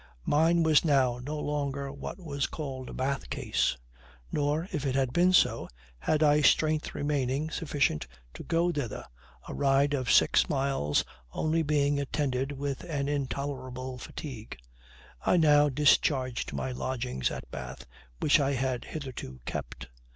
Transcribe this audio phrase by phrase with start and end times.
[0.25, 3.77] Mine was now no longer what was called a Bath case;
[4.31, 9.05] nor, if it had been so, had I strength remaining sufficient to go thither,
[9.47, 14.57] a ride of six miles only being attended with an intolerable fatigue.
[15.23, 17.85] I now discharged my lodgings at Bath,
[18.21, 19.87] which I had hitherto kept.